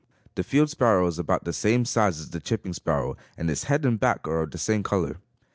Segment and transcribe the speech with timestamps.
[0.33, 3.85] The field sparrow is about the same size as the chipping sparrow and its head
[3.85, 5.17] and back are of the same color.